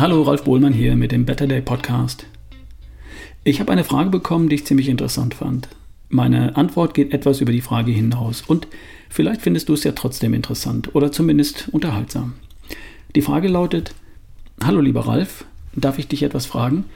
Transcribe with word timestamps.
Hallo, 0.00 0.22
Ralf 0.22 0.44
Bohlmann 0.44 0.72
hier 0.72 0.96
mit 0.96 1.12
dem 1.12 1.26
Better 1.26 1.46
Day 1.46 1.60
Podcast. 1.60 2.24
Ich 3.44 3.60
habe 3.60 3.70
eine 3.70 3.84
Frage 3.84 4.08
bekommen, 4.08 4.48
die 4.48 4.54
ich 4.54 4.64
ziemlich 4.64 4.88
interessant 4.88 5.34
fand. 5.34 5.68
Meine 6.08 6.56
Antwort 6.56 6.94
geht 6.94 7.12
etwas 7.12 7.42
über 7.42 7.52
die 7.52 7.60
Frage 7.60 7.92
hinaus 7.92 8.40
und 8.40 8.66
vielleicht 9.10 9.42
findest 9.42 9.68
du 9.68 9.74
es 9.74 9.84
ja 9.84 9.92
trotzdem 9.92 10.32
interessant 10.32 10.94
oder 10.94 11.12
zumindest 11.12 11.68
unterhaltsam. 11.72 12.32
Die 13.14 13.20
Frage 13.20 13.48
lautet, 13.48 13.94
Hallo 14.64 14.80
lieber 14.80 15.06
Ralf, 15.06 15.44
darf 15.76 15.98
ich 15.98 16.08
dich 16.08 16.22
etwas 16.22 16.46
fragen? 16.46 16.86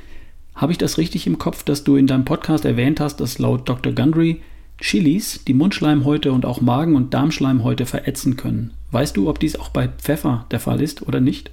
Habe 0.54 0.72
ich 0.72 0.78
das 0.78 0.96
richtig 0.96 1.26
im 1.26 1.36
Kopf, 1.36 1.62
dass 1.62 1.84
du 1.84 1.96
in 1.96 2.06
deinem 2.06 2.24
Podcast 2.24 2.64
erwähnt 2.64 3.00
hast, 3.00 3.20
dass 3.20 3.38
laut 3.38 3.68
Dr. 3.68 3.92
Gundry 3.92 4.40
Chilis 4.80 5.44
die 5.44 5.52
Mundschleimhäute 5.52 6.32
und 6.32 6.46
auch 6.46 6.62
Magen- 6.62 6.96
und 6.96 7.12
Darmschleimhäute 7.12 7.84
verätzen 7.84 8.38
können? 8.38 8.70
Weißt 8.92 9.14
du, 9.14 9.28
ob 9.28 9.40
dies 9.40 9.56
auch 9.56 9.68
bei 9.68 9.88
Pfeffer 9.88 10.46
der 10.50 10.60
Fall 10.60 10.80
ist 10.80 11.06
oder 11.06 11.20
nicht? 11.20 11.50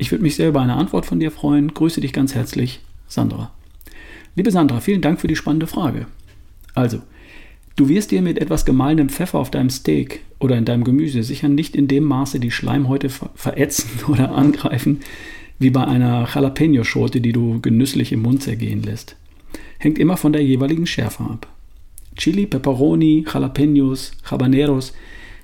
Ich 0.00 0.10
würde 0.10 0.22
mich 0.22 0.34
sehr 0.34 0.48
über 0.48 0.62
eine 0.62 0.76
Antwort 0.76 1.04
von 1.04 1.20
dir 1.20 1.30
freuen. 1.30 1.74
Grüße 1.74 2.00
dich 2.00 2.14
ganz 2.14 2.34
herzlich, 2.34 2.80
Sandra. 3.06 3.52
Liebe 4.34 4.50
Sandra, 4.50 4.80
vielen 4.80 5.02
Dank 5.02 5.20
für 5.20 5.26
die 5.26 5.36
spannende 5.36 5.66
Frage. 5.66 6.06
Also, 6.74 7.02
du 7.76 7.90
wirst 7.90 8.10
dir 8.10 8.22
mit 8.22 8.38
etwas 8.38 8.64
gemahlenem 8.64 9.10
Pfeffer 9.10 9.38
auf 9.38 9.50
deinem 9.50 9.68
Steak 9.68 10.22
oder 10.38 10.56
in 10.56 10.64
deinem 10.64 10.84
Gemüse 10.84 11.22
sicher 11.22 11.50
nicht 11.50 11.76
in 11.76 11.86
dem 11.86 12.04
Maße 12.04 12.40
die 12.40 12.50
Schleimhäute 12.50 13.10
verätzen 13.10 13.90
oder 14.08 14.34
angreifen, 14.34 15.00
wie 15.58 15.68
bei 15.68 15.86
einer 15.86 16.26
Jalapeno-Schote, 16.34 17.20
die 17.20 17.32
du 17.32 17.60
genüsslich 17.60 18.10
im 18.10 18.22
Mund 18.22 18.42
zergehen 18.42 18.82
lässt. 18.82 19.16
Hängt 19.76 19.98
immer 19.98 20.16
von 20.16 20.32
der 20.32 20.42
jeweiligen 20.42 20.86
Schärfe 20.86 21.24
ab. 21.24 21.46
Chili, 22.16 22.46
Pepperoni, 22.46 23.26
Jalapenos, 23.30 24.12
Habaneros, 24.30 24.94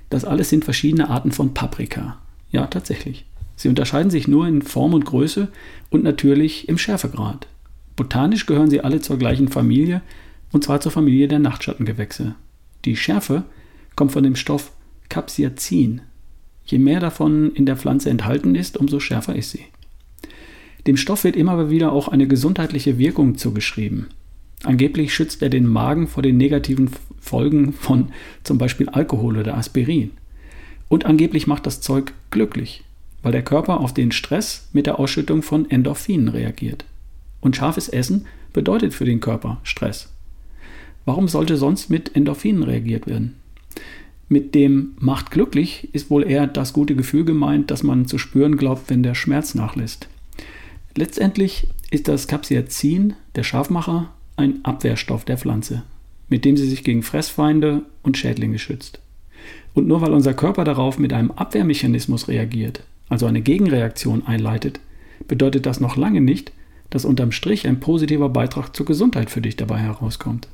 das 0.09 0.25
alles 0.25 0.49
sind 0.49 0.65
verschiedene 0.65 1.11
Arten 1.11 1.31
von 1.31 1.53
Paprika. 1.53 2.17
Ja, 2.49 2.65
tatsächlich. 2.65 3.27
Sie 3.57 3.67
unterscheiden 3.67 4.11
sich 4.11 4.27
nur 4.27 4.47
in 4.47 4.61
Form 4.61 4.93
und 4.93 5.03
Größe 5.03 5.49
und 5.89 6.03
natürlich 6.03 6.69
im 6.69 6.77
Schärfegrad. 6.77 7.47
Botanisch 7.95 8.45
gehören 8.45 8.69
sie 8.69 8.81
alle 8.81 9.01
zur 9.01 9.17
gleichen 9.17 9.47
Familie, 9.47 10.01
und 10.53 10.63
zwar 10.63 10.79
zur 10.79 10.91
Familie 10.91 11.27
der 11.27 11.39
Nachtschattengewächse. 11.39 12.35
Die 12.85 12.95
Schärfe 12.95 13.43
kommt 13.95 14.11
von 14.11 14.23
dem 14.23 14.35
Stoff 14.35 14.71
Capsaicin. 15.09 16.01
Je 16.65 16.77
mehr 16.77 16.99
davon 16.99 17.51
in 17.53 17.65
der 17.65 17.77
Pflanze 17.77 18.11
enthalten 18.11 18.53
ist, 18.53 18.77
umso 18.77 18.99
schärfer 18.99 19.35
ist 19.35 19.49
sie. 19.49 19.65
Dem 20.85 20.95
Stoff 20.95 21.23
wird 21.23 21.35
immer 21.35 21.71
wieder 21.71 21.91
auch 21.91 22.07
eine 22.07 22.27
gesundheitliche 22.27 22.99
Wirkung 22.99 23.37
zugeschrieben. 23.37 24.07
Angeblich 24.63 25.13
schützt 25.13 25.41
er 25.41 25.49
den 25.49 25.65
Magen 25.65 26.07
vor 26.07 26.21
den 26.21 26.37
negativen 26.37 26.91
Folgen 27.19 27.73
von 27.73 28.09
zum 28.43 28.59
Beispiel 28.59 28.89
Alkohol 28.89 29.37
oder 29.37 29.57
Aspirin. 29.57 30.11
Und 30.89 31.05
angeblich 31.05 31.47
macht 31.47 31.65
das 31.65 31.81
Zeug 31.81 32.13
glücklich 32.29 32.83
weil 33.27 33.33
der 33.33 33.43
Körper 33.43 33.81
auf 33.81 33.93
den 33.93 34.13
Stress 34.13 34.69
mit 34.71 34.85
der 34.85 34.99
Ausschüttung 34.99 35.41
von 35.41 35.69
Endorphinen 35.69 36.29
reagiert. 36.29 36.85
Und 37.41 37.57
scharfes 37.57 37.89
Essen 37.89 38.25
bedeutet 38.53 38.93
für 38.93 39.03
den 39.03 39.19
Körper 39.19 39.59
Stress. 39.63 40.13
Warum 41.03 41.27
sollte 41.27 41.57
sonst 41.57 41.89
mit 41.89 42.15
Endorphinen 42.15 42.63
reagiert 42.63 43.05
werden? 43.05 43.35
Mit 44.29 44.55
dem 44.55 44.95
macht 44.97 45.29
glücklich 45.29 45.89
ist 45.91 46.09
wohl 46.09 46.25
eher 46.25 46.47
das 46.47 46.71
gute 46.71 46.95
Gefühl 46.95 47.25
gemeint, 47.25 47.69
das 47.69 47.83
man 47.83 48.05
zu 48.05 48.17
spüren 48.17 48.55
glaubt, 48.55 48.89
wenn 48.89 49.03
der 49.03 49.13
Schmerz 49.13 49.55
nachlässt. 49.55 50.07
Letztendlich 50.95 51.67
ist 51.91 52.07
das 52.07 52.27
Capsaicin, 52.29 53.15
der 53.35 53.43
Scharfmacher, 53.43 54.13
ein 54.37 54.63
Abwehrstoff 54.63 55.25
der 55.25 55.37
Pflanze, 55.37 55.83
mit 56.29 56.45
dem 56.45 56.55
sie 56.55 56.69
sich 56.69 56.81
gegen 56.85 57.03
Fressfeinde 57.03 57.81
und 58.03 58.17
Schädlinge 58.17 58.57
schützt. 58.57 59.01
Und 59.73 59.85
nur 59.85 59.99
weil 59.99 60.13
unser 60.13 60.33
Körper 60.33 60.63
darauf 60.63 60.97
mit 60.97 61.11
einem 61.11 61.31
Abwehrmechanismus 61.31 62.29
reagiert, 62.29 62.83
also 63.09 63.25
eine 63.25 63.41
Gegenreaktion 63.41 64.25
einleitet, 64.25 64.79
bedeutet 65.27 65.65
das 65.65 65.79
noch 65.79 65.95
lange 65.95 66.21
nicht, 66.21 66.51
dass 66.89 67.05
unterm 67.05 67.31
Strich 67.31 67.67
ein 67.67 67.79
positiver 67.79 68.29
Beitrag 68.29 68.75
zur 68.75 68.85
Gesundheit 68.85 69.29
für 69.29 69.41
dich 69.41 69.55
dabei 69.55 69.79
herauskommt. 69.79 70.47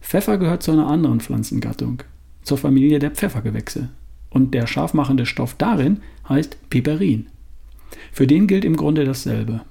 Pfeffer 0.00 0.38
gehört 0.38 0.62
zu 0.62 0.70
einer 0.70 0.86
anderen 0.86 1.20
Pflanzengattung, 1.20 2.02
zur 2.42 2.58
Familie 2.58 2.98
der 2.98 3.10
Pfeffergewächse. 3.10 3.88
Und 4.30 4.54
der 4.54 4.66
scharfmachende 4.66 5.26
Stoff 5.26 5.54
darin 5.54 6.00
heißt 6.28 6.70
Piperin. 6.70 7.26
Für 8.12 8.26
den 8.26 8.46
gilt 8.46 8.64
im 8.64 8.76
Grunde 8.76 9.04
dasselbe. 9.04 9.62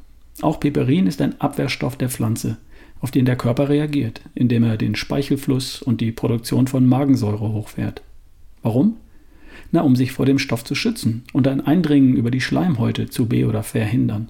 Auch 0.41 0.59
Piperin 0.59 1.07
ist 1.07 1.21
ein 1.21 1.39
Abwehrstoff 1.39 1.95
der 1.97 2.09
Pflanze, 2.09 2.57
auf 2.99 3.11
den 3.11 3.25
der 3.25 3.35
Körper 3.35 3.69
reagiert, 3.69 4.21
indem 4.33 4.63
er 4.63 4.77
den 4.77 4.95
Speichelfluss 4.95 5.81
und 5.81 6.01
die 6.01 6.11
Produktion 6.11 6.67
von 6.67 6.85
Magensäure 6.85 7.53
hochfährt. 7.53 8.01
Warum? 8.61 8.97
Na, 9.71 9.81
um 9.81 9.95
sich 9.95 10.11
vor 10.11 10.25
dem 10.25 10.39
Stoff 10.39 10.63
zu 10.63 10.75
schützen 10.75 11.23
und 11.33 11.47
ein 11.47 11.61
Eindringen 11.61 12.15
über 12.15 12.31
die 12.31 12.41
Schleimhäute 12.41 13.09
zu 13.09 13.27
be- 13.27 13.47
oder 13.47 13.63
verhindern. 13.63 14.29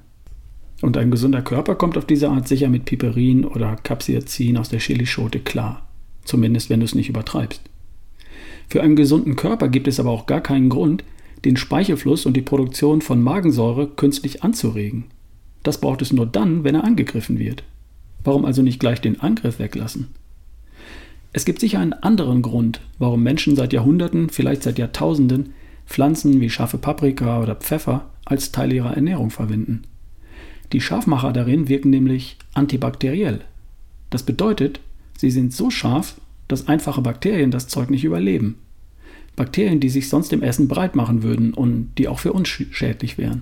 Und 0.82 0.98
ein 0.98 1.12
gesunder 1.12 1.42
Körper 1.42 1.76
kommt 1.76 1.98
auf 1.98 2.06
diese 2.06 2.30
Art 2.30 2.48
sicher 2.48 2.70
mit 2.70 2.86
Piperin 2.86 3.46
oder 3.46 3.76
Capsaicin 3.76 4.58
aus 4.58 4.70
der 4.70 4.80
Chilischote 4.80 5.40
klar. 5.40 5.88
Zumindest 6.24 6.70
wenn 6.70 6.80
du 6.80 6.86
es 6.86 6.96
nicht 6.96 7.10
übertreibst. 7.10 7.62
Für 8.68 8.82
einen 8.82 8.96
gesunden 8.96 9.36
Körper 9.36 9.68
gibt 9.68 9.88
es 9.88 10.00
aber 10.00 10.10
auch 10.10 10.26
gar 10.26 10.42
keinen 10.42 10.70
Grund, 10.70 11.04
den 11.46 11.58
Speichelfluss 11.58 12.26
und 12.26 12.36
die 12.36 12.42
Produktion 12.42 13.02
von 13.02 13.22
Magensäure 13.22 13.88
künstlich 13.88 14.44
anzuregen. 14.44 15.06
Das 15.64 15.80
braucht 15.80 16.02
es 16.02 16.12
nur 16.12 16.26
dann, 16.26 16.64
wenn 16.64 16.76
er 16.76 16.84
angegriffen 16.84 17.40
wird. 17.40 17.64
Warum 18.24 18.46
also 18.46 18.62
nicht 18.62 18.80
gleich 18.80 19.02
den 19.02 19.22
Angriff 19.22 19.60
weglassen? 19.60 20.08
Es 21.36 21.44
gibt 21.44 21.60
sicher 21.60 21.80
einen 21.82 21.92
anderen 21.92 22.42
Grund, 22.42 22.80
warum 22.98 23.22
Menschen 23.22 23.58
seit 23.58 23.74
Jahrhunderten, 23.74 24.30
vielleicht 24.30 24.64
seit 24.64 24.80
Jahrtausenden, 24.80 25.50
Pflanzen 25.86 26.40
wie 26.40 26.50
scharfe 26.50 26.78
Paprika 26.78 27.42
oder 27.42 27.56
Pfeffer 27.56 28.10
als 28.24 28.54
Teil 28.54 28.72
ihrer 28.72 28.96
Ernährung 28.96 29.32
verwenden. 29.32 29.82
Die 30.72 30.80
Scharfmacher 30.80 31.34
darin 31.34 31.68
wirken 31.68 31.90
nämlich 31.90 32.38
antibakteriell. 32.54 33.42
Das 34.12 34.24
bedeutet, 34.24 34.80
sie 35.18 35.30
sind 35.30 35.52
so 35.52 35.70
scharf, 35.70 36.22
dass 36.48 36.70
einfache 36.70 37.02
Bakterien 37.02 37.52
das 37.52 37.68
Zeug 37.68 37.90
nicht 37.90 38.06
überleben. 38.06 38.56
Bakterien, 39.36 39.82
die 39.82 39.90
sich 39.90 40.08
sonst 40.08 40.32
im 40.32 40.42
Essen 40.42 40.70
breit 40.70 40.96
machen 40.96 41.22
würden 41.22 41.54
und 41.54 41.96
die 41.98 42.08
auch 42.08 42.20
für 42.20 42.32
uns 42.32 42.48
schädlich 42.48 43.18
wären. 43.18 43.42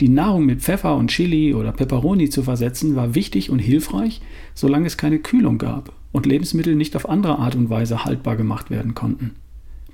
Die 0.00 0.10
Nahrung 0.10 0.44
mit 0.44 0.60
Pfeffer 0.60 0.96
und 0.96 1.10
Chili 1.10 1.54
oder 1.54 1.72
Peperoni 1.72 2.28
zu 2.28 2.42
versetzen 2.42 2.94
war 2.94 3.14
wichtig 3.14 3.48
und 3.48 3.60
hilfreich, 3.60 4.20
solange 4.52 4.86
es 4.86 4.98
keine 4.98 5.20
Kühlung 5.20 5.56
gab 5.56 5.94
und 6.14 6.26
Lebensmittel 6.26 6.76
nicht 6.76 6.94
auf 6.94 7.08
andere 7.08 7.40
Art 7.40 7.56
und 7.56 7.70
Weise 7.70 8.04
haltbar 8.04 8.36
gemacht 8.36 8.70
werden 8.70 8.94
konnten. 8.94 9.32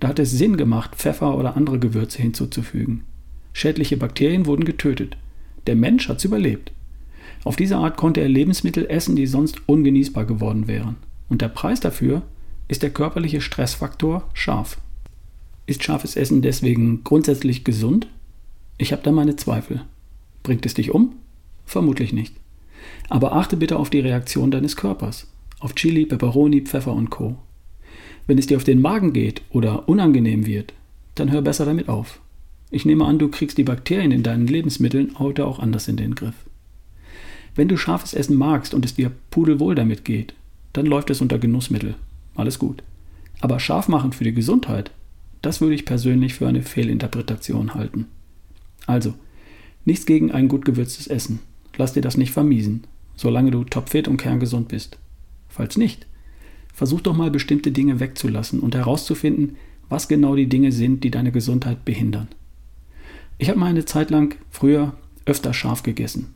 Da 0.00 0.08
hat 0.08 0.18
es 0.18 0.30
Sinn 0.30 0.58
gemacht, 0.58 0.94
Pfeffer 0.94 1.34
oder 1.36 1.56
andere 1.56 1.78
Gewürze 1.78 2.20
hinzuzufügen. 2.20 3.04
Schädliche 3.54 3.96
Bakterien 3.96 4.44
wurden 4.44 4.66
getötet. 4.66 5.16
Der 5.66 5.76
Mensch 5.76 6.10
hat's 6.10 6.26
überlebt. 6.26 6.72
Auf 7.42 7.56
diese 7.56 7.78
Art 7.78 7.96
konnte 7.96 8.20
er 8.20 8.28
Lebensmittel 8.28 8.84
essen, 8.90 9.16
die 9.16 9.26
sonst 9.26 9.66
ungenießbar 9.66 10.26
geworden 10.26 10.68
wären. 10.68 10.96
Und 11.30 11.40
der 11.40 11.48
Preis 11.48 11.80
dafür 11.80 12.20
ist 12.68 12.82
der 12.82 12.90
körperliche 12.90 13.40
Stressfaktor 13.40 14.28
scharf. 14.34 14.78
Ist 15.64 15.82
scharfes 15.82 16.16
Essen 16.16 16.42
deswegen 16.42 17.02
grundsätzlich 17.02 17.64
gesund? 17.64 18.08
Ich 18.76 18.92
habe 18.92 19.02
da 19.02 19.10
meine 19.10 19.36
Zweifel. 19.36 19.86
Bringt 20.42 20.66
es 20.66 20.74
dich 20.74 20.90
um? 20.90 21.14
Vermutlich 21.64 22.12
nicht. 22.12 22.36
Aber 23.08 23.32
achte 23.32 23.56
bitte 23.56 23.78
auf 23.78 23.88
die 23.88 24.00
Reaktion 24.00 24.50
deines 24.50 24.76
Körpers 24.76 25.26
auf 25.60 25.74
Chili, 25.74 26.06
Peperoni, 26.06 26.62
Pfeffer 26.62 26.92
und 26.92 27.10
Co. 27.10 27.36
Wenn 28.26 28.38
es 28.38 28.46
dir 28.46 28.56
auf 28.56 28.64
den 28.64 28.80
Magen 28.80 29.12
geht 29.12 29.42
oder 29.50 29.88
unangenehm 29.88 30.46
wird, 30.46 30.72
dann 31.14 31.30
hör 31.30 31.42
besser 31.42 31.64
damit 31.64 31.88
auf. 31.88 32.20
Ich 32.70 32.84
nehme 32.84 33.04
an, 33.04 33.18
du 33.18 33.28
kriegst 33.28 33.58
die 33.58 33.64
Bakterien 33.64 34.12
in 34.12 34.22
deinen 34.22 34.46
Lebensmitteln 34.46 35.18
heute 35.18 35.46
auch 35.46 35.58
anders 35.58 35.88
in 35.88 35.96
den 35.96 36.14
Griff. 36.14 36.34
Wenn 37.54 37.68
du 37.68 37.76
scharfes 37.76 38.14
Essen 38.14 38.36
magst 38.36 38.74
und 38.74 38.84
es 38.84 38.94
dir 38.94 39.10
pudelwohl 39.30 39.74
damit 39.74 40.04
geht, 40.04 40.34
dann 40.72 40.86
läuft 40.86 41.10
es 41.10 41.20
unter 41.20 41.38
Genussmittel. 41.38 41.96
Alles 42.36 42.58
gut. 42.58 42.82
Aber 43.40 43.58
scharf 43.58 43.88
machen 43.88 44.12
für 44.12 44.24
die 44.24 44.32
Gesundheit, 44.34 44.92
das 45.42 45.60
würde 45.60 45.74
ich 45.74 45.84
persönlich 45.84 46.34
für 46.34 46.46
eine 46.46 46.62
Fehlinterpretation 46.62 47.74
halten. 47.74 48.06
Also, 48.86 49.14
nichts 49.84 50.06
gegen 50.06 50.30
ein 50.30 50.48
gut 50.48 50.64
gewürztes 50.64 51.06
Essen. 51.06 51.40
Lass 51.76 51.94
dir 51.94 52.02
das 52.02 52.16
nicht 52.16 52.32
vermiesen, 52.32 52.84
solange 53.16 53.50
du 53.50 53.64
topfit 53.64 54.06
und 54.06 54.18
kerngesund 54.18 54.68
bist. 54.68 54.98
Falls 55.50 55.76
nicht, 55.76 56.06
versuch 56.72 57.02
doch 57.02 57.14
mal 57.16 57.30
bestimmte 57.30 57.72
Dinge 57.72 58.00
wegzulassen 58.00 58.60
und 58.60 58.74
herauszufinden, 58.74 59.56
was 59.90 60.08
genau 60.08 60.36
die 60.36 60.48
Dinge 60.48 60.72
sind, 60.72 61.04
die 61.04 61.10
deine 61.10 61.32
Gesundheit 61.32 61.84
behindern. 61.84 62.28
Ich 63.36 63.48
habe 63.48 63.58
mal 63.58 63.66
eine 63.66 63.84
Zeit 63.84 64.10
lang 64.10 64.36
früher 64.50 64.94
öfter 65.26 65.52
scharf 65.52 65.82
gegessen. 65.82 66.34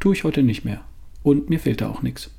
Tue 0.00 0.14
ich 0.14 0.24
heute 0.24 0.42
nicht 0.42 0.64
mehr. 0.64 0.80
Und 1.22 1.50
mir 1.50 1.60
fehlte 1.60 1.88
auch 1.88 2.02
nichts. 2.02 2.30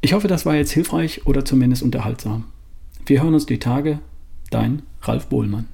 Ich 0.00 0.12
hoffe, 0.12 0.28
das 0.28 0.46
war 0.46 0.54
jetzt 0.54 0.72
hilfreich 0.72 1.26
oder 1.26 1.44
zumindest 1.44 1.82
unterhaltsam. 1.82 2.44
Wir 3.06 3.22
hören 3.22 3.34
uns 3.34 3.46
die 3.46 3.58
Tage. 3.58 4.00
Dein 4.50 4.82
Ralf 5.02 5.26
Bohlmann. 5.26 5.66